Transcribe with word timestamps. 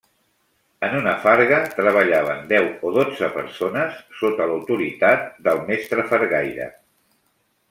En 0.85 0.95
una 0.99 1.11
farga 1.25 1.59
treballaven 1.73 2.41
deu 2.53 2.65
o 2.89 2.93
dotze 2.97 3.29
persones 3.37 4.01
sota 4.23 4.49
l’autoritat 4.53 5.31
del 5.49 5.63
mestre 5.71 6.11
fargaire. 6.15 6.69